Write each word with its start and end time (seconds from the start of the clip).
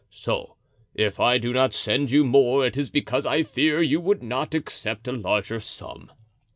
So, 0.09 0.55
if 0.95 1.19
I 1.19 1.37
do 1.37 1.53
not 1.53 1.75
send 1.75 2.09
you 2.09 2.23
more 2.25 2.65
it 2.65 2.75
is 2.75 2.89
because 2.89 3.23
I 3.27 3.43
fear 3.43 3.83
you 3.83 4.01
would 4.01 4.23
not 4.23 4.55
accept 4.55 5.07
a 5.07 5.11
larger 5.11 5.59
sum. 5.59 6.11